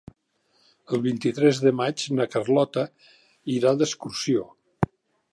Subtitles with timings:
[0.97, 2.85] El vint-i-tres de maig na Carlota
[3.57, 4.47] irà d'excursió.